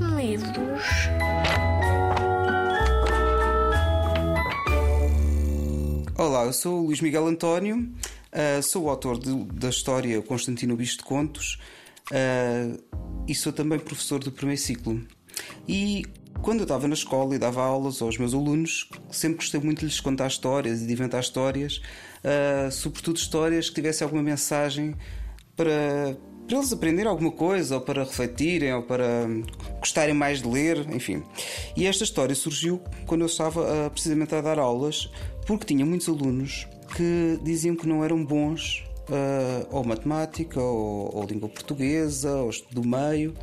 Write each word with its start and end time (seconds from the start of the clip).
medos. 0.00 0.82
Olá, 6.16 6.44
eu 6.44 6.52
sou 6.52 6.80
o 6.80 6.86
Luís 6.86 7.00
Miguel 7.00 7.26
António, 7.26 7.76
uh, 7.78 8.62
sou 8.62 8.84
o 8.84 8.90
autor 8.90 9.18
de, 9.18 9.32
da 9.54 9.68
história 9.68 10.20
Constantino 10.22 10.76
Bicho 10.76 10.98
de 10.98 11.04
Contos 11.04 11.58
uh, 12.10 12.82
e 13.26 13.34
sou 13.34 13.52
também 13.52 13.78
professor 13.78 14.18
do 14.18 14.32
primeiro 14.32 14.60
ciclo. 14.60 15.00
E 15.66 16.04
quando 16.42 16.60
eu 16.60 16.64
estava 16.64 16.86
na 16.86 16.94
escola 16.94 17.34
e 17.34 17.38
dava 17.38 17.62
aulas 17.62 18.00
aos 18.02 18.18
meus 18.18 18.34
alunos, 18.34 18.88
sempre 19.10 19.38
gostei 19.38 19.60
muito 19.60 19.80
de 19.80 19.86
lhes 19.86 20.00
contar 20.00 20.26
histórias 20.26 20.82
e 20.82 20.86
de 20.86 20.92
inventar 20.92 21.20
histórias, 21.20 21.80
uh, 22.24 22.70
sobretudo 22.70 23.16
histórias 23.16 23.68
que 23.68 23.76
tivessem 23.76 24.04
alguma 24.04 24.22
mensagem 24.22 24.94
para, 25.56 26.16
para 26.48 26.56
eles 26.56 26.72
aprenderem 26.72 27.10
alguma 27.10 27.30
coisa, 27.30 27.74
ou 27.74 27.80
para 27.82 28.02
refletirem, 28.02 28.72
ou 28.72 28.82
para 28.82 29.28
gostarem 29.78 30.14
mais 30.14 30.40
de 30.40 30.48
ler, 30.48 30.88
enfim. 30.90 31.22
E 31.76 31.86
esta 31.86 32.02
história 32.02 32.34
surgiu 32.34 32.80
quando 33.06 33.20
eu 33.20 33.26
estava 33.26 33.60
uh, 33.60 33.90
precisamente 33.90 34.34
a 34.34 34.40
dar 34.40 34.58
aulas, 34.58 35.10
porque 35.46 35.66
tinha 35.66 35.84
muitos 35.84 36.08
alunos 36.08 36.66
que 36.96 37.38
diziam 37.42 37.76
que 37.76 37.86
não 37.86 38.02
eram 38.02 38.24
bons 38.24 38.87
uh, 39.08 39.66
ou 39.70 39.84
matemática, 39.84 40.60
ou, 40.60 41.14
ou, 41.14 41.26
língua 41.26 41.48
portuguesa, 41.48 42.34
ou 42.36 42.50
do 42.70 42.86
meio, 42.86 43.34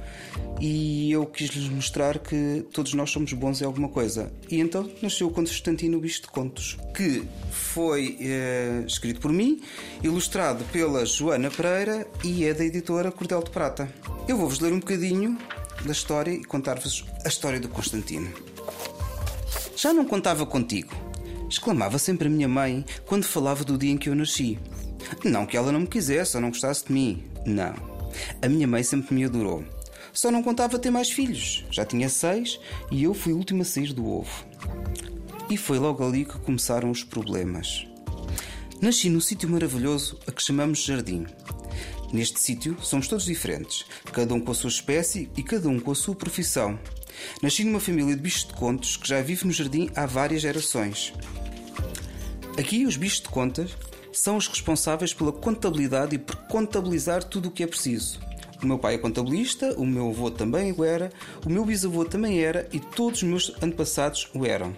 e 0.59 1.11
eu 1.11 1.25
quis-lhes 1.25 1.69
mostrar 1.69 2.19
que 2.19 2.65
todos 2.71 2.93
nós 2.93 3.09
somos 3.09 3.31
bons 3.33 3.61
em 3.61 3.65
alguma 3.65 3.89
coisa. 3.89 4.31
E 4.49 4.59
então 4.59 4.89
nasceu 5.01 5.27
o 5.27 5.31
Constantino 5.31 5.99
Bicho 5.99 6.23
de 6.23 6.27
Contos, 6.27 6.77
que 6.95 7.23
foi 7.51 8.17
uh, 8.21 8.85
escrito 8.85 9.19
por 9.19 9.31
mim, 9.31 9.61
ilustrado 10.03 10.63
pela 10.65 11.05
Joana 11.05 11.49
Pereira 11.49 12.07
e 12.23 12.45
é 12.45 12.53
da 12.53 12.63
editora 12.63 13.11
Cordel 13.11 13.43
de 13.43 13.51
Prata. 13.51 13.89
Eu 14.27 14.37
vou-vos 14.37 14.59
ler 14.59 14.73
um 14.73 14.79
bocadinho 14.79 15.37
da 15.83 15.91
história 15.91 16.31
e 16.31 16.43
contar-vos 16.43 17.05
a 17.23 17.27
história 17.27 17.59
do 17.59 17.69
Constantino. 17.69 18.31
Já 19.75 19.93
não 19.93 20.05
contava 20.05 20.45
contigo, 20.45 20.89
exclamava 21.49 21.99
sempre 21.99 22.27
a 22.27 22.31
minha 22.31 22.47
mãe 22.47 22.83
quando 23.05 23.25
falava 23.25 23.63
do 23.63 23.77
dia 23.77 23.91
em 23.91 23.97
que 23.97 24.09
eu 24.09 24.15
nasci. 24.15 24.57
Não 25.23 25.45
que 25.45 25.57
ela 25.57 25.71
não 25.71 25.81
me 25.81 25.87
quisesse 25.87 26.35
ou 26.35 26.41
não 26.41 26.49
gostasse 26.49 26.85
de 26.85 26.93
mim. 26.93 27.23
Não. 27.45 27.73
A 28.41 28.47
minha 28.47 28.67
mãe 28.67 28.83
sempre 28.83 29.13
me 29.13 29.25
adorou. 29.25 29.63
Só 30.13 30.31
não 30.31 30.41
contava 30.41 30.79
ter 30.79 30.91
mais 30.91 31.11
filhos. 31.11 31.65
Já 31.71 31.85
tinha 31.85 32.09
seis 32.09 32.59
e 32.91 33.03
eu 33.03 33.13
fui 33.13 33.33
o 33.33 33.37
último 33.37 33.61
a 33.61 33.65
sair 33.65 33.93
do 33.93 34.07
ovo. 34.07 34.45
E 35.49 35.57
foi 35.57 35.77
logo 35.77 36.05
ali 36.05 36.25
que 36.25 36.39
começaram 36.39 36.89
os 36.89 37.03
problemas. 37.03 37.87
Nasci 38.81 39.09
num 39.09 39.19
sítio 39.19 39.49
maravilhoso 39.49 40.19
a 40.27 40.31
que 40.31 40.41
chamamos 40.41 40.83
Jardim. 40.83 41.25
Neste 42.13 42.39
sítio 42.39 42.77
somos 42.81 43.07
todos 43.07 43.25
diferentes, 43.25 43.85
cada 44.13 44.33
um 44.33 44.39
com 44.39 44.51
a 44.51 44.55
sua 44.55 44.69
espécie 44.69 45.29
e 45.35 45.43
cada 45.43 45.67
um 45.67 45.79
com 45.79 45.91
a 45.91 45.95
sua 45.95 46.15
profissão. 46.15 46.79
Nasci 47.41 47.63
numa 47.63 47.79
família 47.79 48.15
de 48.15 48.21
bichos 48.21 48.45
de 48.45 48.53
contos 48.53 48.95
que 48.95 49.07
já 49.07 49.21
vive 49.21 49.45
no 49.45 49.51
jardim 49.51 49.89
há 49.95 50.05
várias 50.05 50.41
gerações. 50.41 51.13
Aqui 52.57 52.85
os 52.85 52.95
bichos 52.95 53.21
de 53.21 53.29
contas 53.29 53.75
são 54.17 54.37
os 54.37 54.47
responsáveis 54.47 55.13
pela 55.13 55.31
contabilidade 55.31 56.15
e 56.15 56.19
por 56.19 56.35
contabilizar 56.47 57.23
tudo 57.23 57.49
o 57.49 57.51
que 57.51 57.63
é 57.63 57.67
preciso. 57.67 58.19
O 58.63 58.65
meu 58.65 58.79
pai 58.79 58.95
é 58.95 58.97
contabilista, 58.97 59.73
o 59.77 59.85
meu 59.85 60.09
avô 60.09 60.31
também 60.31 60.71
o 60.71 60.83
era, 60.83 61.11
o 61.45 61.49
meu 61.49 61.65
bisavô 61.65 62.05
também 62.05 62.39
era 62.39 62.67
e 62.71 62.79
todos 62.79 63.21
os 63.21 63.27
meus 63.27 63.53
antepassados 63.61 64.29
o 64.33 64.45
eram. 64.45 64.73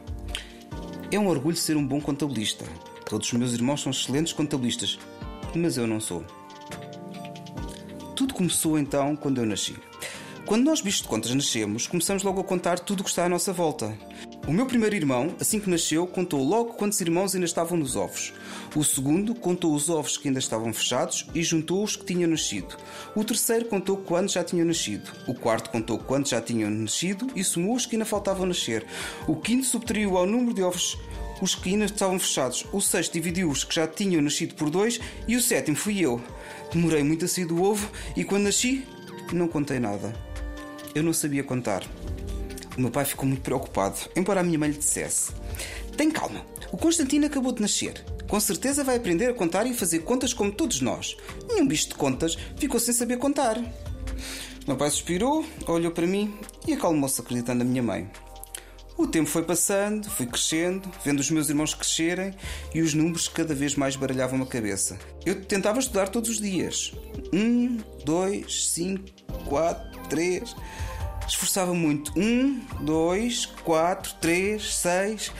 É 1.11 1.19
um 1.19 1.27
orgulho 1.27 1.55
ser 1.55 1.77
um 1.77 1.85
bom 1.85 2.01
contabilista. 2.01 2.65
Todos 3.07 3.27
os 3.27 3.33
meus 3.33 3.53
irmãos 3.53 3.81
são 3.81 3.91
excelentes 3.91 4.33
contabilistas, 4.33 4.97
mas 5.55 5.77
eu 5.77 5.85
não 5.85 6.01
sou. 6.01 6.25
Tudo 8.15 8.33
começou 8.33 8.77
então 8.79 9.15
quando 9.15 9.39
eu 9.39 9.45
nasci. 9.45 9.75
Quando 10.45 10.63
nós, 10.63 10.81
bichos 10.81 11.01
de 11.01 11.07
contas, 11.07 11.33
nascemos, 11.33 11.87
começamos 11.87 12.23
logo 12.23 12.41
a 12.41 12.43
contar 12.43 12.79
tudo 12.79 13.01
o 13.01 13.03
que 13.03 13.09
está 13.09 13.25
à 13.25 13.29
nossa 13.29 13.53
volta. 13.53 13.97
O 14.47 14.53
meu 14.53 14.65
primeiro 14.65 14.95
irmão, 14.95 15.35
assim 15.41 15.59
que 15.59 15.69
nasceu, 15.69 16.07
contou 16.07 16.41
logo 16.41 16.75
quantos 16.75 17.01
irmãos 17.01 17.35
ainda 17.35 17.45
estavam 17.45 17.77
nos 17.77 17.97
ovos. 17.97 18.31
O 18.73 18.81
segundo 18.81 19.35
contou 19.35 19.75
os 19.75 19.89
ovos 19.89 20.15
que 20.15 20.29
ainda 20.29 20.39
estavam 20.39 20.71
fechados 20.71 21.27
e 21.35 21.43
juntou 21.43 21.83
os 21.83 21.97
que 21.97 22.05
tinham 22.05 22.29
nascido. 22.29 22.77
O 23.13 23.25
terceiro 23.25 23.65
contou 23.65 23.97
quantos 23.97 24.35
já 24.35 24.45
tinham 24.45 24.65
nascido. 24.65 25.11
O 25.27 25.33
quarto 25.33 25.69
contou 25.69 25.99
quantos 25.99 26.31
já 26.31 26.39
tinham 26.39 26.69
nascido 26.71 27.27
e 27.35 27.43
somou 27.43 27.75
os 27.75 27.85
que 27.85 27.97
ainda 27.97 28.05
faltavam 28.05 28.45
nascer. 28.45 28.85
O 29.27 29.35
quinto 29.35 29.65
subtraiu 29.65 30.17
ao 30.17 30.25
número 30.25 30.53
de 30.53 30.63
ovos 30.63 30.97
os 31.41 31.53
que 31.53 31.71
ainda 31.71 31.83
estavam 31.83 32.17
fechados. 32.17 32.65
O 32.71 32.79
sexto 32.79 33.11
dividiu 33.11 33.49
os 33.49 33.65
que 33.65 33.75
já 33.75 33.85
tinham 33.85 34.21
nascido 34.21 34.55
por 34.55 34.69
dois 34.69 34.97
e 35.27 35.35
o 35.35 35.41
sétimo 35.41 35.75
fui 35.75 35.99
eu. 35.99 36.21
Demorei 36.71 37.03
muito 37.03 37.25
a 37.25 37.27
sair 37.27 37.45
do 37.45 37.61
ovo 37.61 37.91
e 38.15 38.23
quando 38.23 38.43
nasci, 38.43 38.87
não 39.33 39.49
contei 39.49 39.77
nada. 39.77 40.13
Eu 40.95 41.03
não 41.03 41.11
sabia 41.11 41.43
contar. 41.43 41.83
O 42.77 42.81
meu 42.81 42.91
pai 42.91 43.05
ficou 43.05 43.25
muito 43.25 43.41
preocupado, 43.41 43.97
embora 44.15 44.41
a 44.41 44.43
minha 44.43 44.59
mãe 44.59 44.69
lhe 44.69 44.77
dissesse: 44.77 45.31
Tem 45.97 46.11
calma, 46.11 46.45
o 46.71 46.77
Constantino 46.77 47.25
acabou 47.25 47.51
de 47.51 47.61
nascer. 47.61 48.05
Com 48.27 48.39
certeza 48.39 48.83
vai 48.83 48.97
aprender 48.97 49.27
a 49.27 49.33
contar 49.33 49.65
e 49.65 49.73
fazer 49.73 49.99
contas 49.99 50.33
como 50.33 50.51
todos 50.51 50.81
nós. 50.81 51.17
Nenhum 51.47 51.67
bicho 51.67 51.89
de 51.89 51.95
contas 51.95 52.37
ficou 52.57 52.79
sem 52.79 52.93
saber 52.93 53.17
contar. 53.17 53.57
O 53.57 54.67
meu 54.67 54.75
pai 54.75 54.91
suspirou, 54.91 55.45
olhou 55.65 55.91
para 55.91 56.05
mim 56.05 56.37
e 56.67 56.73
acalmou-se 56.73 57.19
acreditando 57.19 57.63
na 57.63 57.69
minha 57.69 57.81
mãe. 57.81 58.11
O 58.97 59.07
tempo 59.07 59.29
foi 59.29 59.43
passando, 59.43 60.09
fui 60.09 60.25
crescendo, 60.25 60.91
vendo 61.05 61.19
os 61.19 61.29
meus 61.29 61.49
irmãos 61.49 61.73
crescerem 61.73 62.33
e 62.73 62.81
os 62.81 62.93
números 62.93 63.27
cada 63.27 63.53
vez 63.55 63.75
mais 63.75 63.95
baralhavam 63.95 64.41
a 64.41 64.45
cabeça. 64.45 64.97
Eu 65.25 65.41
tentava 65.45 65.79
estudar 65.79 66.09
todos 66.09 66.29
os 66.31 66.41
dias. 66.41 66.93
Um, 67.31 67.77
dois, 68.03 68.69
cinco, 68.69 69.03
quatro, 69.45 70.01
três. 70.09 70.55
Esforçava 71.27 71.73
muito. 71.73 72.17
Um, 72.17 72.61
dois, 72.81 73.45
quatro, 73.45 74.13
três, 74.21 74.75
seis. 74.75 75.31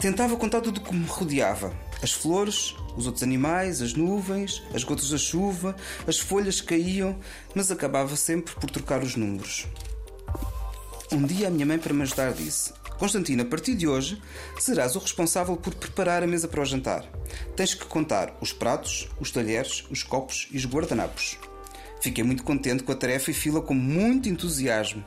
Tentava 0.00 0.36
contar 0.36 0.60
tudo 0.60 0.78
o 0.78 0.80
que 0.80 0.94
me 0.94 1.04
rodeava: 1.06 1.72
as 2.02 2.12
flores, 2.12 2.74
os 2.96 3.06
outros 3.06 3.22
animais, 3.22 3.82
as 3.82 3.94
nuvens, 3.94 4.62
as 4.74 4.84
gotas 4.84 5.10
da 5.10 5.18
chuva, 5.18 5.76
as 6.06 6.18
folhas 6.18 6.60
que 6.60 6.68
caíam, 6.68 7.18
mas 7.54 7.70
acabava 7.70 8.16
sempre 8.16 8.54
por 8.54 8.70
trocar 8.70 9.02
os 9.02 9.14
números. 9.14 9.66
Um 11.12 11.24
dia 11.24 11.48
a 11.48 11.50
minha 11.50 11.66
mãe, 11.66 11.78
para 11.78 11.92
me 11.92 12.02
ajudar, 12.02 12.32
disse: 12.32 12.72
Constantino, 12.98 13.42
a 13.42 13.46
partir 13.46 13.74
de 13.74 13.86
hoje 13.86 14.20
serás 14.58 14.96
o 14.96 14.98
responsável 14.98 15.56
por 15.56 15.74
preparar 15.74 16.22
a 16.22 16.26
mesa 16.26 16.48
para 16.48 16.62
o 16.62 16.64
jantar. 16.64 17.04
Tens 17.54 17.74
que 17.74 17.84
contar 17.84 18.34
os 18.40 18.52
pratos, 18.52 19.08
os 19.20 19.30
talheres, 19.30 19.84
os 19.90 20.02
copos 20.02 20.48
e 20.50 20.56
os 20.56 20.64
guardanapos. 20.64 21.36
Fiquei 22.02 22.24
muito 22.24 22.42
contente 22.42 22.82
com 22.82 22.90
a 22.90 22.96
tarefa 22.96 23.30
e 23.30 23.34
fila 23.34 23.62
com 23.62 23.74
muito 23.74 24.28
entusiasmo. 24.28 25.04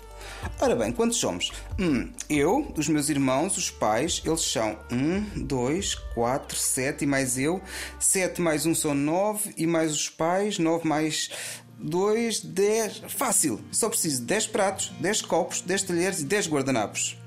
Ora 0.62 0.74
bem, 0.78 0.94
quantos 0.94 1.18
somos? 1.18 1.52
Hum, 1.78 2.10
eu, 2.30 2.72
os 2.78 2.88
meus 2.88 3.10
irmãos, 3.10 3.58
os 3.58 3.70
pais, 3.70 4.22
eles 4.26 4.40
são 4.40 4.80
um, 4.90 5.44
dois, 5.44 5.94
quatro, 5.94 6.58
sete 6.58 7.04
e 7.04 7.08
mais 7.08 7.38
eu. 7.38 7.62
Sete 8.00 8.42
mais 8.42 8.66
um 8.66 8.74
são 8.74 8.96
nove 8.96 9.54
e 9.58 9.68
mais 9.68 9.92
os 9.92 10.08
pais, 10.08 10.58
nove 10.58 10.88
mais 10.88 11.30
dois, 11.78 12.40
dez. 12.40 13.02
Fácil! 13.10 13.60
Só 13.74 13.90
preciso 13.90 14.22
de 14.22 14.28
dez 14.28 14.48
pratos, 14.48 14.94
dez 14.98 15.22
copos, 15.22 15.60
dez 15.60 15.84
talheres 15.84 16.22
e 16.22 16.26
dez 16.26 16.48
guardanapos. 16.48 17.18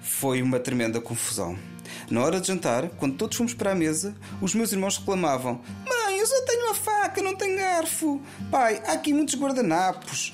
Foi 0.00 0.40
uma 0.40 0.60
tremenda 0.60 1.00
confusão. 1.00 1.58
Na 2.08 2.22
hora 2.22 2.40
de 2.40 2.46
jantar, 2.46 2.88
quando 2.90 3.16
todos 3.16 3.36
fomos 3.36 3.52
para 3.52 3.72
a 3.72 3.74
mesa, 3.74 4.14
os 4.40 4.54
meus 4.54 4.70
irmãos 4.70 4.96
reclamavam: 4.96 5.60
eu 6.22 6.26
só 6.26 6.40
tenho 6.42 6.70
a 6.70 6.74
faca, 6.74 7.20
não 7.20 7.34
tenho 7.34 7.58
garfo. 7.58 8.20
Pai, 8.48 8.80
há 8.86 8.92
aqui 8.92 9.12
muitos 9.12 9.34
guardanapos. 9.34 10.32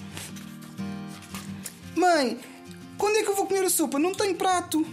Mãe, 1.97 2.39
quando 2.99 3.17
é 3.17 3.23
que 3.23 3.31
eu 3.31 3.35
vou 3.35 3.47
comer 3.47 3.65
a 3.65 3.71
sopa? 3.71 3.99
Não 3.99 4.15
tenho 4.15 4.35
prato. 4.35 4.85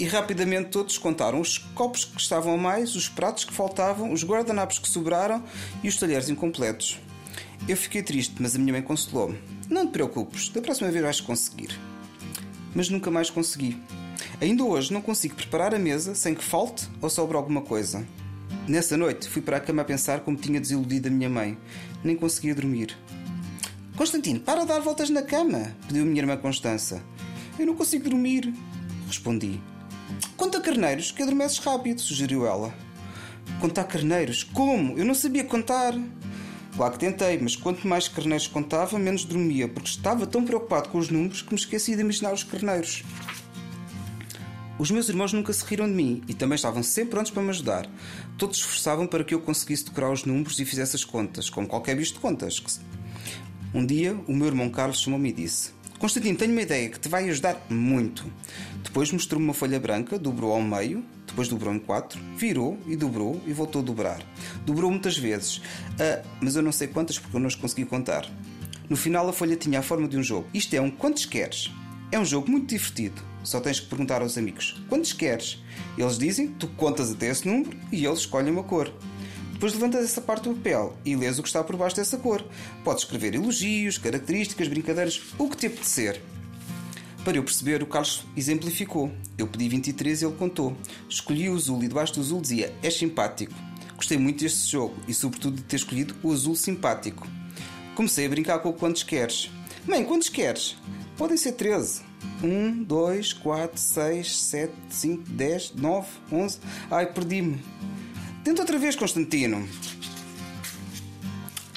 E 0.00 0.04
rapidamente 0.04 0.70
todos 0.70 0.98
contaram 0.98 1.40
os 1.40 1.58
copos 1.58 2.04
que 2.04 2.20
estavam 2.20 2.54
a 2.54 2.56
mais, 2.56 2.96
os 2.96 3.08
pratos 3.08 3.44
que 3.44 3.52
faltavam, 3.52 4.12
os 4.12 4.24
guardanapos 4.24 4.80
que 4.80 4.88
sobraram 4.88 5.44
e 5.80 5.88
os 5.88 5.96
talheres 5.96 6.28
incompletos. 6.28 6.98
Eu 7.68 7.76
fiquei 7.76 8.02
triste, 8.02 8.34
mas 8.40 8.56
a 8.56 8.58
minha 8.58 8.72
mãe 8.72 8.82
consolou-me. 8.82 9.40
Não 9.70 9.86
te 9.86 9.92
preocupes, 9.92 10.48
da 10.48 10.60
próxima 10.60 10.90
vez 10.90 11.04
vais 11.04 11.20
conseguir. 11.20 11.78
Mas 12.74 12.88
nunca 12.88 13.12
mais 13.12 13.30
consegui. 13.30 13.80
Ainda 14.40 14.64
hoje 14.64 14.92
não 14.92 15.00
consigo 15.00 15.36
preparar 15.36 15.72
a 15.72 15.78
mesa 15.78 16.16
sem 16.16 16.34
que 16.34 16.42
falte 16.42 16.88
ou 17.00 17.08
sobre 17.08 17.36
alguma 17.36 17.60
coisa. 17.60 18.04
Nessa 18.68 18.96
noite 18.96 19.28
fui 19.28 19.42
para 19.42 19.56
a 19.56 19.60
cama 19.60 19.82
a 19.82 19.84
pensar 19.84 20.20
como 20.20 20.36
tinha 20.36 20.60
desiludido 20.60 21.08
a 21.08 21.10
minha 21.10 21.28
mãe. 21.28 21.58
Nem 22.04 22.14
conseguia 22.14 22.54
dormir. 22.54 22.96
Constantino, 23.96 24.38
para 24.38 24.60
de 24.60 24.68
dar 24.68 24.80
voltas 24.80 25.10
na 25.10 25.22
cama, 25.22 25.74
pediu 25.86 26.04
a 26.04 26.06
minha 26.06 26.22
irmã 26.22 26.36
Constança. 26.36 27.02
Eu 27.58 27.66
não 27.66 27.74
consigo 27.74 28.08
dormir, 28.08 28.54
respondi. 29.08 29.60
Conta 30.36 30.60
carneiros 30.60 31.10
que 31.10 31.22
adormeces 31.22 31.58
rápido, 31.58 32.00
sugeriu 32.00 32.46
ela. 32.46 32.72
Contar 33.60 33.84
carneiros? 33.84 34.44
Como? 34.44 34.96
Eu 34.96 35.04
não 35.04 35.14
sabia 35.14 35.44
contar. 35.44 35.94
Claro 36.76 36.92
que 36.92 37.00
tentei, 37.00 37.38
mas 37.38 37.56
quanto 37.56 37.86
mais 37.86 38.08
carneiros 38.08 38.46
contava, 38.46 38.98
menos 38.98 39.24
dormia, 39.24 39.68
porque 39.68 39.90
estava 39.90 40.26
tão 40.26 40.44
preocupado 40.44 40.88
com 40.88 40.98
os 40.98 41.10
números 41.10 41.42
que 41.42 41.52
me 41.52 41.58
esqueci 41.58 41.94
de 41.94 42.00
imaginar 42.00 42.32
os 42.32 42.44
carneiros. 42.44 43.02
Os 44.82 44.90
meus 44.90 45.08
irmãos 45.08 45.32
nunca 45.32 45.52
se 45.52 45.64
riram 45.64 45.86
de 45.86 45.94
mim 45.94 46.24
e 46.26 46.34
também 46.34 46.56
estavam 46.56 46.82
sempre 46.82 47.10
prontos 47.10 47.30
para 47.30 47.40
me 47.40 47.50
ajudar. 47.50 47.88
Todos 48.36 48.56
esforçavam 48.56 49.06
para 49.06 49.22
que 49.22 49.32
eu 49.32 49.40
conseguisse 49.40 49.84
decorar 49.84 50.10
os 50.10 50.24
números 50.24 50.58
e 50.58 50.64
fizesse 50.64 50.96
as 50.96 51.04
contas, 51.04 51.48
como 51.48 51.68
qualquer 51.68 51.94
bicho 51.94 52.14
de 52.14 52.18
contas. 52.18 52.80
Um 53.72 53.86
dia, 53.86 54.12
o 54.26 54.34
meu 54.34 54.48
irmão 54.48 54.68
Carlos 54.68 55.00
chamou-me 55.00 55.28
e 55.28 55.32
disse: 55.32 55.70
Constantino, 56.00 56.36
tenho 56.36 56.50
uma 56.50 56.62
ideia 56.62 56.88
que 56.88 56.98
te 56.98 57.08
vai 57.08 57.30
ajudar 57.30 57.64
muito. 57.70 58.24
Depois 58.82 59.12
mostrou-me 59.12 59.46
uma 59.46 59.54
folha 59.54 59.78
branca, 59.78 60.18
dobrou 60.18 60.50
ao 60.50 60.60
meio, 60.60 61.04
depois 61.28 61.46
dobrou 61.46 61.72
em 61.72 61.78
quatro, 61.78 62.20
virou 62.36 62.76
e 62.84 62.96
dobrou 62.96 63.40
e 63.46 63.52
voltou 63.52 63.82
a 63.82 63.84
dobrar. 63.84 64.20
Dobrou 64.66 64.90
muitas 64.90 65.16
vezes, 65.16 65.58
uh, 65.58 66.28
mas 66.40 66.56
eu 66.56 66.62
não 66.62 66.72
sei 66.72 66.88
quantas 66.88 67.20
porque 67.20 67.36
eu 67.36 67.40
não 67.40 67.46
as 67.46 67.54
consegui 67.54 67.84
contar. 67.84 68.28
No 68.90 68.96
final, 68.96 69.28
a 69.28 69.32
folha 69.32 69.54
tinha 69.54 69.78
a 69.78 69.82
forma 69.82 70.08
de 70.08 70.16
um 70.16 70.24
jogo. 70.24 70.48
Isto 70.52 70.74
é 70.74 70.80
um 70.80 70.90
quantos 70.90 71.24
queres. 71.24 71.70
É 72.12 72.18
um 72.18 72.26
jogo 72.26 72.50
muito 72.50 72.68
divertido. 72.68 73.22
Só 73.42 73.58
tens 73.58 73.80
que 73.80 73.86
perguntar 73.86 74.20
aos 74.20 74.36
amigos 74.36 74.80
quantos 74.86 75.14
queres. 75.14 75.58
Eles 75.96 76.18
dizem, 76.18 76.48
tu 76.48 76.68
contas 76.68 77.10
até 77.10 77.30
esse 77.30 77.48
número 77.48 77.74
e 77.90 78.04
eles 78.04 78.20
escolhem 78.20 78.52
uma 78.52 78.62
cor. 78.62 78.92
Depois 79.54 79.72
levantas 79.72 80.04
essa 80.04 80.20
parte 80.20 80.46
do 80.46 80.54
papel 80.54 80.94
e 81.06 81.16
lês 81.16 81.38
o 81.38 81.42
que 81.42 81.48
está 81.48 81.64
por 81.64 81.74
baixo 81.74 81.96
dessa 81.96 82.18
cor. 82.18 82.44
Podes 82.84 83.04
escrever 83.04 83.34
elogios, 83.34 83.96
características, 83.96 84.68
brincadeiras, 84.68 85.22
o 85.38 85.48
que 85.48 85.56
te 85.56 85.66
apetecer. 85.68 86.20
Para 87.24 87.38
eu 87.38 87.44
perceber, 87.44 87.82
o 87.82 87.86
Carlos 87.86 88.26
exemplificou. 88.36 89.10
Eu 89.38 89.46
pedi 89.46 89.70
23 89.70 90.20
e 90.20 90.24
ele 90.26 90.34
contou. 90.34 90.76
Escolhi 91.08 91.48
o 91.48 91.54
azul 91.54 91.82
e 91.82 91.88
debaixo 91.88 92.12
do 92.12 92.20
azul 92.20 92.42
dizia: 92.42 92.74
És 92.82 92.94
simpático. 92.94 93.54
Gostei 93.96 94.18
muito 94.18 94.40
deste 94.42 94.70
jogo 94.70 94.96
e, 95.08 95.14
sobretudo, 95.14 95.56
de 95.56 95.62
ter 95.62 95.76
escolhido 95.76 96.14
o 96.22 96.30
azul 96.30 96.54
simpático. 96.56 97.26
Comecei 97.94 98.26
a 98.26 98.28
brincar 98.28 98.58
com 98.58 98.68
o 98.68 98.74
quantos 98.74 99.02
queres. 99.02 99.50
Mãe, 99.86 100.04
quantos 100.04 100.28
queres? 100.28 100.76
Podem 101.16 101.36
ser 101.36 101.52
13. 101.52 102.02
1, 102.42 102.84
2, 102.84 103.32
4, 103.34 103.80
6, 103.80 104.40
7, 104.40 104.72
5, 104.88 105.30
10, 105.30 105.74
9, 105.74 106.08
11. 106.30 106.58
Ai, 106.90 107.12
perdi-me. 107.12 107.62
Tenta 108.44 108.62
outra 108.62 108.78
vez, 108.78 108.96
Constantino. 108.96 109.68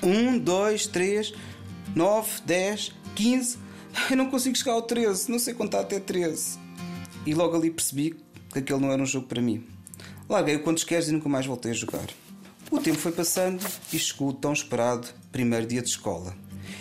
1, 0.01 0.39
2, 0.39 0.87
3, 0.87 1.33
9, 1.95 2.41
10, 2.45 2.91
15. 3.15 3.57
Eu 4.09 4.17
não 4.17 4.29
consigo 4.29 4.55
chegar 4.55 4.73
ao 4.73 4.81
13, 4.81 5.31
não 5.31 5.39
sei 5.39 5.53
contar 5.53 5.81
até 5.81 5.99
13. 5.99 6.59
E 7.25 7.33
logo 7.33 7.55
ali 7.55 7.71
percebi 7.71 8.15
que 8.51 8.59
aquele 8.59 8.79
não 8.79 8.91
era 8.91 9.01
um 9.01 9.05
jogo 9.05 9.27
para 9.27 9.41
mim. 9.41 9.63
Larguei 10.27 10.55
o 10.55 10.63
quantos 10.63 10.83
queres 10.83 11.07
e 11.07 11.11
nunca 11.11 11.29
mais 11.29 11.45
voltei 11.45 11.71
a 11.71 11.75
jogar. 11.75 12.07
O 12.71 12.79
tempo 12.79 12.97
foi 12.97 13.11
passando 13.11 13.63
e 13.93 13.99
chegou 13.99 14.29
o 14.29 14.33
tão 14.33 14.53
esperado 14.53 15.07
primeiro 15.31 15.65
dia 15.65 15.81
de 15.81 15.89
escola. 15.89 16.35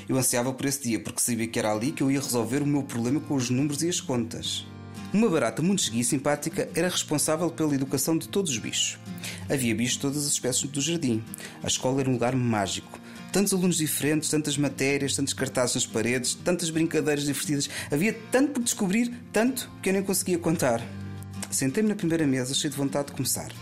Eu 0.08 0.16
ansiava 0.16 0.52
por 0.52 0.66
esse 0.66 0.82
dia 0.82 1.00
porque 1.00 1.20
sabia 1.20 1.46
que 1.46 1.58
era 1.58 1.72
ali 1.72 1.92
que 1.92 2.02
eu 2.02 2.10
ia 2.10 2.20
resolver 2.20 2.62
o 2.62 2.66
meu 2.66 2.82
problema 2.82 3.20
com 3.20 3.34
os 3.34 3.50
números 3.50 3.82
e 3.82 3.88
as 3.88 4.00
contas. 4.00 4.66
Uma 5.12 5.28
barata 5.28 5.62
muito 5.62 5.80
esguia 5.80 6.00
e 6.00 6.04
simpática 6.04 6.68
era 6.74 6.88
responsável 6.88 7.48
pela 7.48 7.74
educação 7.74 8.18
de 8.18 8.28
todos 8.28 8.50
os 8.50 8.58
bichos. 8.58 8.98
Havia 9.48 9.74
bichos 9.74 9.94
de 9.94 10.00
todas 10.00 10.18
as 10.18 10.32
espécies 10.32 10.68
do 10.68 10.80
jardim. 10.80 11.22
A 11.62 11.68
escola 11.68 12.00
era 12.00 12.10
um 12.10 12.14
lugar 12.14 12.34
mágico. 12.34 12.98
Tantos 13.32 13.52
alunos 13.52 13.76
diferentes, 13.76 14.28
tantas 14.28 14.58
matérias, 14.58 15.14
tantos 15.14 15.32
cartazes 15.32 15.76
nas 15.76 15.86
paredes, 15.86 16.34
tantas 16.34 16.68
brincadeiras 16.68 17.24
divertidas. 17.24 17.70
Havia 17.92 18.12
tanto 18.30 18.52
por 18.52 18.62
descobrir, 18.64 19.12
tanto 19.32 19.70
que 19.80 19.88
eu 19.88 19.92
nem 19.92 20.02
conseguia 20.02 20.38
contar. 20.38 20.82
Sentei-me 21.50 21.88
na 21.88 21.94
primeira 21.94 22.26
mesa, 22.26 22.52
cheio 22.52 22.72
de 22.72 22.76
vontade 22.76 23.06
de 23.06 23.12
começar. 23.12 23.52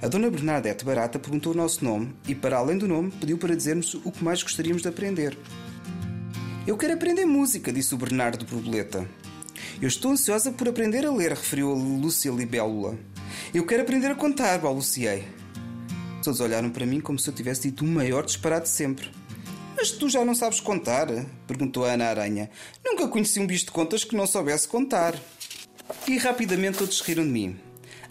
A 0.00 0.08
dona 0.08 0.30
Bernadette 0.30 0.84
Barata 0.84 1.18
perguntou 1.18 1.52
o 1.52 1.56
nosso 1.56 1.84
nome 1.84 2.14
e, 2.26 2.34
para 2.34 2.56
além 2.56 2.78
do 2.78 2.88
nome, 2.88 3.10
pediu 3.10 3.36
para 3.36 3.54
dizermos 3.54 3.94
o 3.94 4.10
que 4.10 4.24
mais 4.24 4.42
gostaríamos 4.42 4.80
de 4.80 4.88
aprender. 4.88 5.36
Eu 6.64 6.76
quero 6.76 6.94
aprender 6.94 7.24
música, 7.24 7.72
disse 7.72 7.92
o 7.92 7.98
Bernardo 7.98 8.44
Borboleta. 8.44 9.08
Eu 9.80 9.88
estou 9.88 10.12
ansiosa 10.12 10.52
por 10.52 10.68
aprender 10.68 11.04
a 11.04 11.10
ler, 11.10 11.30
referiu 11.30 11.72
a 11.72 11.74
Lúcia 11.74 12.30
Libélula. 12.30 12.96
Eu 13.52 13.66
quero 13.66 13.82
aprender 13.82 14.06
a 14.12 14.14
contar, 14.14 14.58
balbuciei. 14.58 15.24
Todos 16.22 16.38
olharam 16.38 16.70
para 16.70 16.86
mim 16.86 17.00
como 17.00 17.18
se 17.18 17.28
eu 17.28 17.34
tivesse 17.34 17.62
dito 17.62 17.84
o 17.84 17.88
maior 17.88 18.24
disparate 18.24 18.68
sempre. 18.68 19.10
Mas 19.76 19.90
tu 19.90 20.08
já 20.08 20.24
não 20.24 20.36
sabes 20.36 20.60
contar? 20.60 21.08
perguntou 21.48 21.84
a 21.84 21.94
Ana 21.94 22.06
Aranha. 22.06 22.48
Nunca 22.84 23.08
conheci 23.08 23.40
um 23.40 23.46
bicho 23.46 23.64
de 23.64 23.72
contas 23.72 24.04
que 24.04 24.14
não 24.14 24.26
soubesse 24.26 24.68
contar. 24.68 25.20
E 26.06 26.16
rapidamente 26.16 26.78
todos 26.78 27.00
riram 27.00 27.24
de 27.24 27.30
mim. 27.30 27.58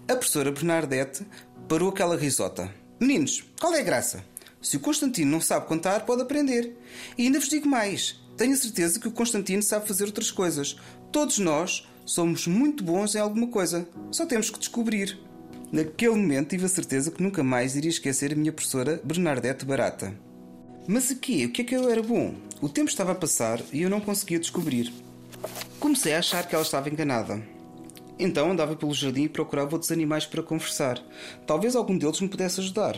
A 0.09 0.15
professora 0.15 0.51
Bernadette 0.51 1.25
parou 1.69 1.87
aquela 1.87 2.17
risota. 2.17 2.69
Meninos, 2.99 3.45
qual 3.61 3.73
é 3.73 3.79
a 3.79 3.83
graça? 3.83 4.25
Se 4.61 4.75
o 4.75 4.79
Constantino 4.81 5.31
não 5.31 5.41
sabe 5.41 5.67
contar, 5.67 6.05
pode 6.05 6.21
aprender. 6.21 6.77
E 7.17 7.23
ainda 7.23 7.39
vos 7.39 7.49
digo 7.49 7.67
mais: 7.67 8.20
tenho 8.37 8.55
certeza 8.55 8.99
que 8.99 9.07
o 9.07 9.11
Constantino 9.11 9.61
sabe 9.61 9.87
fazer 9.87 10.05
outras 10.05 10.31
coisas. 10.31 10.75
Todos 11.11 11.37
nós 11.39 11.87
somos 12.05 12.47
muito 12.47 12.83
bons 12.83 13.15
em 13.15 13.19
alguma 13.19 13.47
coisa. 13.47 13.87
Só 14.11 14.25
temos 14.25 14.49
que 14.49 14.59
descobrir. 14.59 15.19
Naquele 15.71 16.15
momento 16.15 16.49
tive 16.49 16.65
a 16.65 16.69
certeza 16.69 17.11
que 17.11 17.23
nunca 17.23 17.43
mais 17.43 17.75
iria 17.75 17.89
esquecer 17.89 18.33
a 18.33 18.35
minha 18.35 18.51
professora 18.51 18.99
Bernadette 19.03 19.65
Barata. 19.65 20.13
Mas 20.87 21.11
aqui, 21.11 21.45
o 21.45 21.51
que 21.51 21.61
é 21.61 21.65
que 21.65 21.75
eu 21.75 21.89
era 21.89 22.01
bom? 22.01 22.35
O 22.59 22.67
tempo 22.67 22.89
estava 22.89 23.11
a 23.11 23.15
passar 23.15 23.61
e 23.71 23.81
eu 23.81 23.89
não 23.89 24.01
conseguia 24.01 24.39
descobrir. 24.39 24.91
Comecei 25.79 26.13
a 26.13 26.19
achar 26.19 26.47
que 26.47 26.55
ela 26.55 26.63
estava 26.63 26.89
enganada. 26.89 27.41
Então 28.19 28.51
andava 28.51 28.75
pelo 28.75 28.93
jardim 28.93 29.23
e 29.23 29.29
procurava 29.29 29.73
outros 29.73 29.91
animais 29.91 30.25
para 30.25 30.43
conversar. 30.43 31.01
Talvez 31.47 31.75
algum 31.75 31.97
deles 31.97 32.21
me 32.21 32.27
pudesse 32.27 32.59
ajudar. 32.59 32.95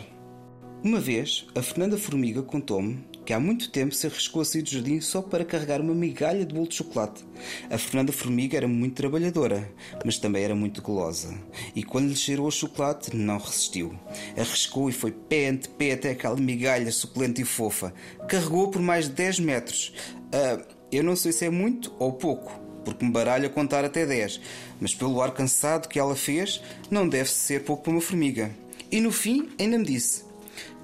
Uma 0.83 1.00
vez, 1.00 1.45
a 1.56 1.62
Fernanda 1.62 1.97
Formiga 1.97 2.41
contou-me 2.41 3.06
que 3.25 3.34
há 3.34 3.40
muito 3.40 3.70
tempo 3.70 3.96
se 3.96 4.08
arriscou 4.08 4.42
a 4.42 4.46
sair 4.46 4.62
do 4.62 4.70
jardim 4.70 5.00
só 5.00 5.22
para 5.22 5.46
carregar 5.46 5.81
uma 5.81 5.94
migalha 5.94 6.46
de 6.46 6.54
bolo 6.54 6.68
de 6.68 6.75
chocolate. 6.75 7.24
A 7.70 7.78
Fernanda 7.78 8.12
Formiga 8.12 8.58
era 8.58 8.68
muito 8.68 8.96
trabalhadora, 8.96 9.72
mas 10.06 10.18
também 10.18 10.44
era 10.44 10.56
muito 10.56 10.81
golosa. 10.81 11.34
E 11.75 11.84
quando 11.84 12.10
lhe 12.10 12.16
cheirou 12.16 12.48
o 12.48 12.52
chocolate, 12.52 13.16
não 13.16 13.38
resistiu. 13.38 13.98
Arriscou 14.38 14.90
e 14.90 14.94
foi 14.94 15.12
pé 15.12 15.50
ante 15.50 15.70
pé 15.70 15.94
até 15.94 16.12
aquela 16.12 16.36
migalha 16.36 16.92
suculenta 16.92 17.42
e 17.42 17.46
fofa. 17.46 17.94
Carregou 18.28 18.70
por 18.70 18.81
mais 18.81 19.06
de 19.06 19.14
10 19.14 19.40
metros. 19.40 19.94
Uh, 20.28 20.64
eu 20.92 21.04
não 21.04 21.16
sei 21.16 21.31
se 21.31 21.46
é 21.46 21.50
muito 21.50 21.94
ou 21.98 22.14
pouco, 22.14 22.60
porque 22.84 23.06
me 23.06 23.12
baralho 23.12 23.48
a 23.48 23.50
contar 23.50 23.84
até 23.86 24.06
10, 24.06 24.40
mas 24.80 24.94
pelo 24.94 25.22
ar 25.22 25.31
cansado 25.31 25.88
que 25.88 25.98
ela 25.98 26.16
fez, 26.16 26.62
não 26.92 27.08
deve 27.08 27.31
ser 27.31 27.64
pouco 27.64 27.84
para 27.84 27.92
uma 27.92 28.02
formiga. 28.02 28.52
E 28.92 29.02
no 29.02 29.12
fim, 29.12 29.50
ainda 29.60 29.78
me 29.78 29.86
disse: 29.86 30.24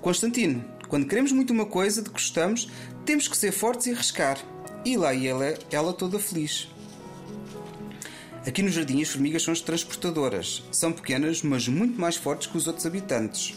Constantino, 0.01 0.65
quando 0.89 1.05
queremos 1.05 1.31
muito 1.31 1.53
uma 1.53 1.67
coisa 1.67 2.01
de 2.01 2.09
que 2.09 2.13
gostamos, 2.13 2.67
temos 3.05 3.27
que 3.27 3.37
ser 3.37 3.51
fortes 3.51 3.85
e 3.85 3.91
arriscar. 3.91 4.37
E 4.83 4.97
lá 4.97 5.13
ia 5.13 5.29
ela, 5.29 5.57
ela 5.71 5.93
toda 5.93 6.17
feliz. 6.17 6.67
Aqui 8.45 8.63
no 8.63 8.69
jardim, 8.69 9.01
as 9.01 9.09
formigas 9.09 9.43
são 9.43 9.51
as 9.51 9.61
transportadoras. 9.61 10.63
São 10.71 10.91
pequenas, 10.91 11.43
mas 11.43 11.67
muito 11.67 12.01
mais 12.01 12.15
fortes 12.15 12.47
que 12.47 12.57
os 12.57 12.65
outros 12.65 12.87
habitantes. 12.87 13.53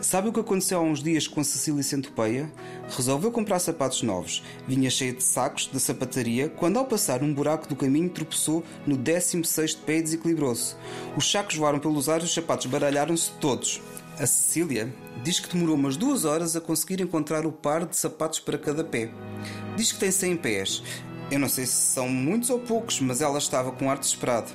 Sabe 0.00 0.28
o 0.28 0.32
que 0.32 0.40
aconteceu 0.40 0.78
há 0.78 0.82
uns 0.82 1.02
dias 1.02 1.28
com 1.28 1.40
a 1.40 1.44
Cecília 1.44 1.82
Centopeia? 1.82 2.52
Resolveu 2.88 3.30
comprar 3.30 3.58
sapatos 3.60 4.02
novos. 4.02 4.42
Vinha 4.66 4.90
cheia 4.90 5.12
de 5.12 5.22
sacos 5.22 5.68
da 5.68 5.78
sapataria 5.78 6.48
quando, 6.48 6.76
ao 6.76 6.84
passar 6.84 7.22
um 7.22 7.32
buraco 7.32 7.68
do 7.68 7.76
caminho, 7.76 8.10
tropeçou 8.10 8.64
no 8.86 8.96
16 8.96 9.74
pé 9.76 9.98
e 9.98 10.02
desequilibrou-se. 10.02 10.74
Os 11.16 11.30
sacos 11.30 11.56
voaram 11.56 11.78
pelos 11.78 12.08
ares 12.08 12.24
e 12.24 12.26
os 12.26 12.34
sapatos 12.34 12.66
baralharam-se 12.66 13.30
todos. 13.40 13.80
A 14.18 14.26
Cecília 14.26 14.94
diz 15.24 15.40
que 15.40 15.52
demorou 15.52 15.74
umas 15.74 15.96
duas 15.96 16.26
horas 16.26 16.54
a 16.54 16.60
conseguir 16.60 17.00
encontrar 17.00 17.46
o 17.46 17.52
par 17.52 17.86
de 17.86 17.96
sapatos 17.96 18.38
para 18.38 18.58
cada 18.58 18.84
pé. 18.84 19.10
Diz 19.74 19.90
que 19.90 19.98
tem 19.98 20.10
100 20.10 20.36
pés. 20.36 20.82
Eu 21.30 21.38
não 21.38 21.48
sei 21.48 21.64
se 21.64 21.72
são 21.72 22.08
muitos 22.08 22.50
ou 22.50 22.58
poucos, 22.58 23.00
mas 23.00 23.22
ela 23.22 23.38
estava 23.38 23.72
com 23.72 23.90
ar 23.90 23.98
desesperado. 23.98 24.52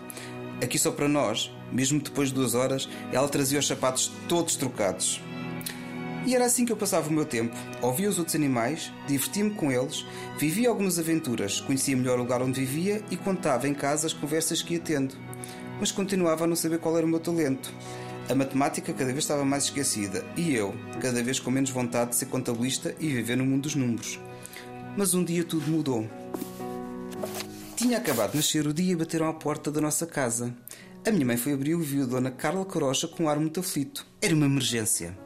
Aqui 0.61 0.77
só 0.77 0.91
para 0.91 1.07
nós, 1.07 1.51
mesmo 1.71 1.99
depois 1.99 2.29
de 2.29 2.35
duas 2.35 2.53
horas, 2.53 2.87
ela 3.11 3.27
trazia 3.27 3.57
os 3.57 3.65
sapatos 3.65 4.11
todos 4.29 4.55
trocados. 4.55 5.19
E 6.27 6.35
era 6.35 6.45
assim 6.45 6.63
que 6.63 6.71
eu 6.71 6.77
passava 6.77 7.09
o 7.09 7.13
meu 7.13 7.25
tempo. 7.25 7.55
Ouvia 7.81 8.09
os 8.09 8.19
outros 8.19 8.35
animais, 8.35 8.91
divertia-me 9.07 9.51
com 9.51 9.71
eles, 9.71 10.05
vivia 10.37 10.69
algumas 10.69 10.99
aventuras, 10.99 11.61
conhecia 11.61 11.97
melhor 11.97 12.19
o 12.19 12.21
lugar 12.21 12.43
onde 12.43 12.63
vivia 12.63 13.03
e 13.09 13.17
contava 13.17 13.67
em 13.67 13.73
casa 13.73 14.05
as 14.05 14.13
conversas 14.13 14.61
que 14.61 14.75
ia 14.75 14.79
tendo. 14.79 15.15
Mas 15.79 15.91
continuava 15.91 16.43
a 16.43 16.47
não 16.47 16.55
saber 16.55 16.79
qual 16.79 16.95
era 16.95 17.07
o 17.07 17.09
meu 17.09 17.19
talento. 17.19 17.73
A 18.29 18.35
matemática 18.35 18.91
cada 18.91 19.11
vez 19.11 19.19
estava 19.19 19.45
mais 19.45 19.65
esquecida 19.65 20.25
e 20.35 20.53
eu, 20.53 20.75
cada 20.99 21.23
vez 21.23 21.39
com 21.39 21.49
menos 21.49 21.69
vontade 21.69 22.09
de 22.09 22.17
ser 22.17 22.25
contabilista 22.25 22.93
e 22.99 23.07
viver 23.07 23.37
no 23.37 23.45
mundo 23.45 23.63
dos 23.63 23.75
números. 23.75 24.19
Mas 24.97 25.13
um 25.13 25.23
dia 25.23 25.45
tudo 25.45 25.71
mudou. 25.71 26.05
Tinha 27.77 27.97
acabado 27.97 28.31
de 28.31 28.37
nascer 28.37 28.67
o 28.67 28.73
dia 28.73 28.91
e 28.91 28.95
bateram 28.97 29.29
à 29.29 29.33
porta 29.33 29.71
da 29.71 29.79
nossa 29.79 30.05
casa. 30.05 30.53
A 31.05 31.11
minha 31.11 31.25
mãe 31.25 31.37
foi 31.37 31.53
abrir 31.53 31.71
e 31.71 31.81
viu 31.81 32.03
a 32.03 32.05
Dona 32.05 32.29
Carla 32.29 32.65
Corocha 32.65 33.07
com 33.07 33.23
um 33.23 33.29
ar 33.29 33.39
muito 33.39 33.61
aflito. 33.61 34.05
Era 34.21 34.35
uma 34.35 34.45
emergência. 34.45 35.17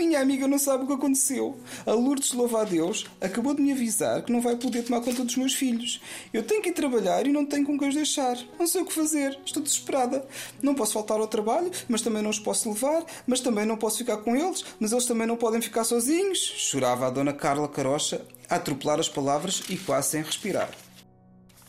Minha 0.00 0.22
amiga 0.22 0.48
não 0.48 0.58
sabe 0.58 0.84
o 0.84 0.86
que 0.86 0.94
aconteceu. 0.94 1.60
A 1.84 1.92
Lourdes, 1.92 2.32
louva 2.32 2.62
a 2.62 2.64
Deus, 2.64 3.04
acabou 3.20 3.52
de 3.52 3.60
me 3.60 3.70
avisar 3.70 4.22
que 4.22 4.32
não 4.32 4.40
vai 4.40 4.56
poder 4.56 4.82
tomar 4.82 5.02
conta 5.02 5.22
dos 5.22 5.36
meus 5.36 5.52
filhos. 5.52 6.00
Eu 6.32 6.42
tenho 6.42 6.62
que 6.62 6.70
ir 6.70 6.72
trabalhar 6.72 7.26
e 7.26 7.30
não 7.30 7.44
tenho 7.44 7.66
com 7.66 7.78
quem 7.78 7.90
os 7.90 7.94
deixar. 7.94 8.38
Não 8.58 8.66
sei 8.66 8.80
o 8.80 8.86
que 8.86 8.94
fazer. 8.94 9.38
Estou 9.44 9.62
desesperada. 9.62 10.26
Não 10.62 10.74
posso 10.74 10.94
faltar 10.94 11.20
ao 11.20 11.28
trabalho, 11.28 11.70
mas 11.86 12.00
também 12.00 12.22
não 12.22 12.30
os 12.30 12.38
posso 12.38 12.70
levar, 12.70 13.04
mas 13.26 13.40
também 13.40 13.66
não 13.66 13.76
posso 13.76 13.98
ficar 13.98 14.16
com 14.16 14.34
eles, 14.34 14.64
mas 14.80 14.90
eles 14.90 15.04
também 15.04 15.26
não 15.26 15.36
podem 15.36 15.60
ficar 15.60 15.84
sozinhos. 15.84 16.38
Chorava 16.38 17.06
a 17.06 17.10
dona 17.10 17.34
Carla 17.34 17.68
Carocha 17.68 18.24
a 18.48 18.54
atropelar 18.54 18.98
as 18.98 19.08
palavras 19.08 19.62
e 19.68 19.76
quase 19.76 20.12
sem 20.12 20.22
respirar. 20.22 20.70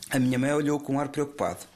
A 0.09 0.17
minha 0.17 0.39
mãe 0.39 0.53
olhou 0.53 0.79
com 0.79 0.93
um 0.93 1.00
ar 1.01 1.09
preocupado. 1.09 1.71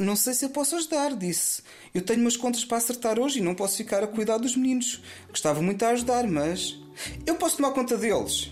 Não 0.00 0.16
sei 0.16 0.34
se 0.34 0.44
eu 0.44 0.50
posso 0.50 0.76
ajudar, 0.76 1.14
disse. 1.16 1.62
Eu 1.94 2.02
tenho 2.02 2.20
umas 2.20 2.36
contas 2.36 2.64
para 2.64 2.78
acertar 2.78 3.18
hoje 3.18 3.38
e 3.38 3.42
não 3.42 3.54
posso 3.54 3.76
ficar 3.76 4.02
a 4.02 4.06
cuidar 4.06 4.38
dos 4.38 4.56
meninos. 4.56 5.02
Gostava 5.28 5.62
muito 5.62 5.82
a 5.84 5.90
ajudar, 5.90 6.26
mas. 6.26 6.78
Eu 7.26 7.36
posso 7.36 7.56
tomar 7.56 7.72
conta 7.72 7.96
deles. 7.96 8.50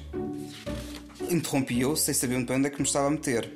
Interrompi 1.30 1.80
eu, 1.80 1.96
sem 1.96 2.14
saber 2.14 2.36
onde 2.36 2.66
é 2.66 2.70
que 2.70 2.80
me 2.80 2.86
estava 2.86 3.08
a 3.08 3.10
meter. 3.10 3.50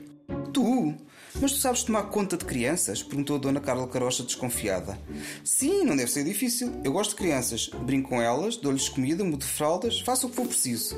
Tu? 0.53 0.95
Mas 1.39 1.53
tu 1.53 1.59
sabes 1.59 1.83
tomar 1.83 2.05
conta 2.05 2.37
de 2.37 2.45
crianças? 2.45 3.03
Perguntou 3.03 3.37
a 3.37 3.39
Dona 3.39 3.61
Carla 3.61 3.87
Carocha 3.87 4.23
desconfiada. 4.23 4.99
Sim, 5.45 5.85
não 5.85 5.97
deve 5.97 6.11
ser 6.11 6.25
difícil. 6.25 6.73
Eu 6.83 6.93
gosto 6.93 7.11
de 7.11 7.17
crianças. 7.17 7.69
Brinco 7.69 8.09
com 8.11 8.21
elas, 8.21 8.57
dou-lhes 8.57 8.89
comida, 8.89 9.23
mudo 9.23 9.45
fraldas, 9.45 10.01
faço 10.01 10.27
o 10.27 10.31
que 10.31 10.37
for 10.37 10.47
preciso. 10.47 10.97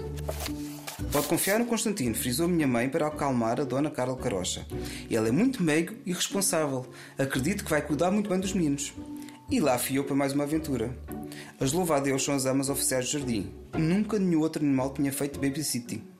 Pode 1.11 1.27
confiar 1.27 1.59
no 1.59 1.67
Constantino, 1.67 2.15
frisou 2.15 2.49
minha 2.49 2.67
mãe 2.67 2.89
para 2.89 3.07
acalmar 3.07 3.61
a 3.61 3.65
Dona 3.65 3.91
Carla 3.91 4.17
Carocha. 4.17 4.67
Ele 5.11 5.29
é 5.29 5.33
muito 5.33 5.63
meigo 5.63 5.95
e 6.07 6.13
responsável. 6.13 6.87
Acredito 7.19 7.65
que 7.65 7.71
vai 7.71 7.83
cuidar 7.83 8.11
muito 8.11 8.31
bem 8.31 8.41
dos 8.41 8.53
meninos. 8.53 8.93
E 9.51 9.61
lá 9.61 9.79
fui 9.79 10.03
para 10.03 10.15
mais 10.15 10.33
uma 10.33 10.45
aventura. 10.45 10.97
As 11.61 11.73
louvadeus 11.73 12.25
são 12.25 12.35
as 12.35 12.47
amas 12.47 12.71
oficiais 12.71 13.05
do 13.07 13.19
jardim. 13.19 13.53
Nunca 13.77 14.19
nenhum 14.19 14.41
outro 14.41 14.65
animal 14.65 14.95
tinha 14.95 15.13
feito 15.13 15.39
babysitting. 15.39 16.12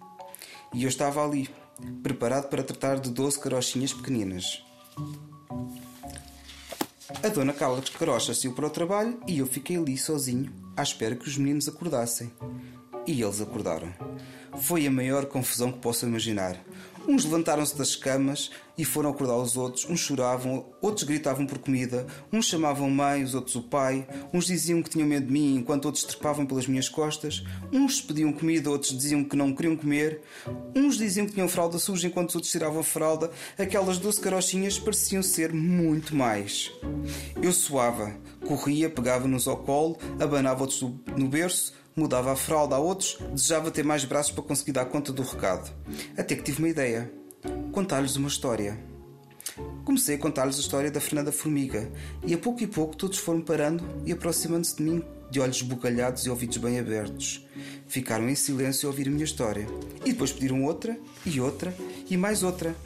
E 0.73 0.85
eu 0.85 0.89
estava 0.89 1.25
ali, 1.25 1.49
preparado 2.03 2.49
para 2.49 2.63
tratar 2.63 2.99
de 2.99 3.11
12 3.11 3.39
carochinhas 3.41 3.93
pequeninas. 3.93 4.63
A 7.23 7.29
dona 7.29 7.53
Carla 7.53 7.83
Carocha 7.83 8.35
saiu 8.35 8.55
para 8.55 8.67
o 8.67 8.71
trabalho 8.71 9.21
e 9.29 9.39
eu 9.39 9.47
fiquei 9.47 9.77
ali 9.77 9.97
sozinho, 9.99 10.53
à 10.77 10.83
espera 10.83 11.15
que 11.15 11.29
os 11.29 11.37
meninos 11.37 11.69
acordassem. 11.69 12.33
E 13.07 13.23
eles 13.23 13.41
acordaram. 13.41 13.93
Foi 14.61 14.87
a 14.87 14.91
maior 14.91 15.27
confusão 15.27 15.73
que 15.73 15.79
posso 15.79 16.07
imaginar. 16.07 16.57
Uns 17.07 17.25
levantaram-se 17.25 17.77
das 17.77 17.97
camas 17.97 18.51
e 18.77 18.85
foram 18.85 19.11
acordar 19.11 19.37
os 19.37 19.57
outros. 19.57 19.85
Uns 19.89 20.01
choravam, 20.01 20.67
outros 20.81 21.05
gritavam 21.05 21.47
por 21.47 21.59
comida. 21.59 22.07
Uns 22.33 22.47
chamavam 22.47 22.89
mãe, 22.89 23.23
os 23.23 23.35
outros 23.35 23.55
o 23.57 23.63
pai. 23.63 24.07
Uns 24.33 24.47
diziam 24.47 24.83
que 24.83 24.91
tinham 24.91 25.07
medo 25.07 25.27
de 25.27 25.33
mim, 25.33 25.57
enquanto 25.57 25.87
outros 25.87 26.05
trepavam 26.05 26.47
pelas 26.47 26.67
minhas 26.67 26.89
costas. 26.89 27.45
Uns 27.73 28.01
pediam 28.01 28.33
comida, 28.33 28.71
outros 28.71 28.97
diziam 28.97 29.25
que 29.25 29.37
não 29.37 29.55
queriam 29.55 29.77
comer. 29.77 30.23
Uns 30.75 30.97
diziam 30.97 31.27
que 31.27 31.33
tinham 31.33 31.49
fralda 31.49 31.79
suja, 31.79 32.07
enquanto 32.07 32.31
os 32.31 32.35
outros 32.37 32.53
tiravam 32.53 32.81
a 32.81 32.85
fralda. 32.85 33.31
Aquelas 33.59 33.99
doce 33.99 34.21
carochinhas 34.21 34.79
pareciam 34.79 35.23
ser 35.23 35.53
muito 35.53 36.15
mais. 36.15 36.71
Eu 37.43 37.53
suava, 37.53 38.15
corria, 38.47 38.89
pegava-nos 38.89 39.49
ao 39.49 39.57
colo, 39.59 39.99
abanava 40.21 40.63
outros 40.63 40.83
no 41.17 41.29
berço 41.29 41.82
mudava 41.95 42.33
a 42.33 42.37
fralda 42.37 42.77
a 42.77 42.79
outros, 42.79 43.19
desejava 43.33 43.71
ter 43.71 43.85
mais 43.85 44.05
braços 44.05 44.33
para 44.33 44.45
conseguir 44.45 44.73
dar 44.73 44.87
conta 44.87 45.13
do 45.13 45.23
recado. 45.23 45.71
Até 46.17 46.35
que 46.35 46.43
tive 46.43 46.59
uma 46.59 46.69
ideia: 46.69 47.13
contar-lhes 47.73 48.17
uma 48.17 48.29
história. 48.29 48.79
Comecei 49.85 50.15
a 50.15 50.19
contar-lhes 50.19 50.57
a 50.57 50.61
história 50.61 50.91
da 50.91 51.01
Fernanda 51.01 51.33
Formiga, 51.33 51.91
e 52.25 52.33
a 52.33 52.39
pouco 52.39 52.63
e 52.63 52.67
pouco 52.67 52.97
todos 52.97 53.19
foram 53.19 53.41
parando 53.41 53.85
e 54.07 54.13
aproximando-se 54.13 54.77
de 54.77 54.83
mim 54.83 55.03
de 55.33 55.41
olhos 55.41 55.63
bugalhados 55.63 56.27
e 56.27 56.31
ouvidos 56.31 56.59
bem 56.59 56.79
abertos. 56.79 57.47
Ficaram 57.89 58.29
em 58.29 58.35
silêncio 58.35 58.87
a 58.87 58.91
ouvir 58.93 59.09
a 59.09 59.11
minha 59.11 59.25
história. 59.25 59.67
E 60.05 60.13
depois 60.13 60.31
pediram 60.31 60.63
outra, 60.65 60.99
e 61.25 61.41
outra, 61.41 61.75
e 62.09 62.19
mais 62.19 62.43
outra. 62.43 62.77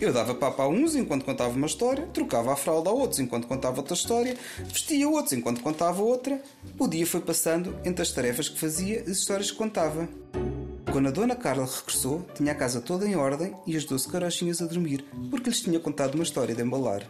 Eu 0.00 0.12
dava 0.12 0.34
papa 0.34 0.62
a 0.62 0.68
uns 0.68 0.94
enquanto 0.94 1.24
contava 1.24 1.54
uma 1.54 1.66
história, 1.66 2.06
trocava 2.12 2.52
a 2.52 2.56
fralda 2.56 2.90
a 2.90 2.92
outros 2.92 3.20
enquanto 3.20 3.46
contava 3.46 3.78
outra 3.78 3.94
história, 3.94 4.36
vestia 4.64 5.08
outros 5.08 5.32
enquanto 5.32 5.60
contava 5.60 6.02
outra. 6.02 6.40
O 6.78 6.86
dia 6.86 7.06
foi 7.06 7.20
passando 7.20 7.76
entre 7.84 8.02
as 8.02 8.12
tarefas 8.12 8.48
que 8.48 8.58
fazia 8.58 8.98
e 9.06 9.10
as 9.10 9.18
histórias 9.18 9.50
que 9.50 9.56
contava. 9.56 10.08
Quando 10.92 11.08
a 11.08 11.10
Dona 11.10 11.34
Carla 11.34 11.66
regressou, 11.66 12.24
tinha 12.34 12.52
a 12.52 12.54
casa 12.54 12.80
toda 12.80 13.06
em 13.06 13.16
ordem 13.16 13.52
e 13.66 13.76
as 13.76 13.84
doze 13.84 14.06
carochinhas 14.08 14.62
a 14.62 14.66
dormir, 14.66 15.04
porque 15.28 15.50
lhes 15.50 15.60
tinha 15.60 15.80
contado 15.80 16.14
uma 16.14 16.22
história 16.22 16.54
de 16.54 16.62
embalar. 16.62 17.02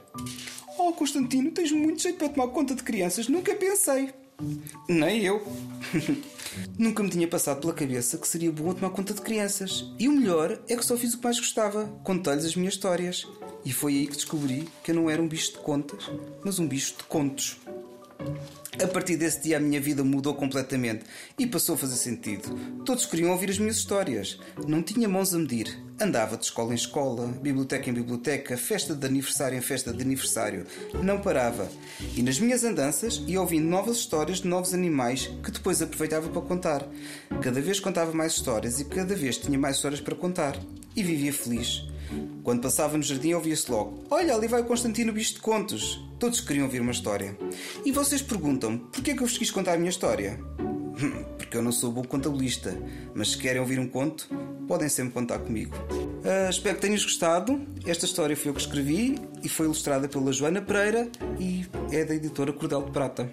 Oh, 0.78 0.92
Constantino, 0.92 1.50
tens 1.50 1.70
muito 1.70 2.00
jeito 2.00 2.18
para 2.18 2.30
tomar 2.30 2.48
conta 2.48 2.74
de 2.74 2.82
crianças, 2.82 3.28
nunca 3.28 3.54
pensei. 3.54 4.23
Nem 4.88 5.22
eu. 5.22 5.46
Nunca 6.78 7.02
me 7.02 7.10
tinha 7.10 7.26
passado 7.26 7.60
pela 7.60 7.72
cabeça 7.72 8.18
que 8.18 8.28
seria 8.28 8.50
bom 8.50 8.72
tomar 8.72 8.90
conta 8.90 9.14
de 9.14 9.20
crianças. 9.20 9.92
E 9.98 10.08
o 10.08 10.12
melhor 10.12 10.58
é 10.68 10.76
que 10.76 10.84
só 10.84 10.96
fiz 10.96 11.14
o 11.14 11.18
que 11.18 11.24
mais 11.24 11.38
gostava: 11.38 11.86
contei-lhes 12.04 12.44
as 12.44 12.56
minhas 12.56 12.74
histórias. 12.74 13.26
E 13.64 13.72
foi 13.72 13.94
aí 13.94 14.06
que 14.06 14.16
descobri 14.16 14.68
que 14.82 14.90
eu 14.90 14.94
não 14.94 15.08
era 15.08 15.22
um 15.22 15.28
bicho 15.28 15.52
de 15.52 15.58
contas, 15.58 16.10
mas 16.44 16.58
um 16.58 16.68
bicho 16.68 16.96
de 16.98 17.04
contos. 17.04 17.56
A 18.82 18.86
partir 18.86 19.16
desse 19.16 19.42
dia 19.42 19.56
a 19.56 19.60
minha 19.60 19.80
vida 19.80 20.02
mudou 20.02 20.34
completamente 20.34 21.04
e 21.38 21.46
passou 21.46 21.74
a 21.74 21.78
fazer 21.78 21.96
sentido. 21.96 22.82
Todos 22.84 23.06
queriam 23.06 23.30
ouvir 23.30 23.50
as 23.50 23.58
minhas 23.58 23.76
histórias. 23.76 24.38
Não 24.66 24.82
tinha 24.82 25.08
mãos 25.08 25.34
a 25.34 25.38
medir. 25.38 25.83
Andava 26.00 26.36
de 26.36 26.44
escola 26.44 26.72
em 26.72 26.74
escola, 26.74 27.26
biblioteca 27.40 27.88
em 27.88 27.92
biblioteca, 27.92 28.56
festa 28.56 28.94
de 28.96 29.06
aniversário 29.06 29.56
em 29.56 29.60
festa 29.60 29.92
de 29.92 30.02
aniversário. 30.02 30.66
Não 31.02 31.20
parava. 31.20 31.68
E 32.16 32.22
nas 32.22 32.38
minhas 32.38 32.64
andanças 32.64 33.22
ia 33.28 33.40
ouvindo 33.40 33.68
novas 33.68 33.98
histórias 33.98 34.40
de 34.40 34.48
novos 34.48 34.74
animais 34.74 35.30
que 35.42 35.52
depois 35.52 35.80
aproveitava 35.80 36.28
para 36.28 36.42
contar. 36.42 36.84
Cada 37.40 37.60
vez 37.60 37.78
contava 37.78 38.12
mais 38.12 38.32
histórias 38.32 38.80
e 38.80 38.84
cada 38.84 39.14
vez 39.14 39.38
tinha 39.38 39.58
mais 39.58 39.76
histórias 39.76 40.00
para 40.00 40.16
contar. 40.16 40.58
E 40.96 41.02
vivia 41.02 41.32
feliz. 41.32 41.84
Quando 42.42 42.62
passava 42.62 42.96
no 42.96 43.02
jardim, 43.02 43.32
ouvia-se 43.32 43.70
logo: 43.70 44.04
Olha, 44.10 44.34
ali 44.34 44.48
vai 44.48 44.62
o 44.62 44.64
Constantino 44.64 45.12
Bicho 45.12 45.34
de 45.34 45.40
Contos. 45.40 46.04
Todos 46.18 46.40
queriam 46.40 46.66
ouvir 46.66 46.80
uma 46.80 46.92
história. 46.92 47.36
E 47.84 47.92
vocês 47.92 48.20
perguntam: 48.20 48.78
porquê 48.78 49.12
é 49.12 49.14
que 49.14 49.22
eu 49.22 49.26
vos 49.26 49.38
quis 49.38 49.50
contar 49.50 49.74
a 49.74 49.78
minha 49.78 49.90
história? 49.90 50.38
Porque 51.36 51.56
eu 51.56 51.62
não 51.62 51.72
sou 51.72 51.90
bom 51.90 52.02
contabilista, 52.02 52.76
mas 53.14 53.32
se 53.32 53.38
querem 53.38 53.60
ouvir 53.60 53.78
um 53.78 53.88
conto, 53.88 54.28
podem 54.66 54.88
sempre 54.88 55.12
contar 55.12 55.38
comigo. 55.38 55.74
Uh, 55.90 56.48
espero 56.48 56.76
que 56.76 56.82
tenhas 56.82 57.04
gostado. 57.04 57.60
Esta 57.86 58.04
história 58.04 58.36
foi 58.36 58.50
eu 58.50 58.54
que 58.54 58.60
escrevi 58.60 59.18
e 59.42 59.48
foi 59.48 59.66
ilustrada 59.66 60.08
pela 60.08 60.32
Joana 60.32 60.62
Pereira 60.62 61.08
e 61.38 61.66
é 61.90 62.04
da 62.04 62.14
editora 62.14 62.52
Cordel 62.52 62.82
de 62.82 62.90
Prata. 62.90 63.30